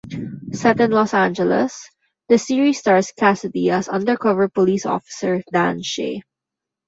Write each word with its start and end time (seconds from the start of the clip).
Set 0.51 0.81
in 0.81 0.89
Los 0.89 1.13
Angeles, 1.13 1.87
the 2.27 2.39
series 2.39 2.79
stars 2.79 3.11
Cassidy 3.11 3.69
as 3.69 3.87
undercover 3.87 4.49
police 4.49 4.83
officer 4.87 5.43
Dan 5.53 5.83
Shay. 5.83 6.23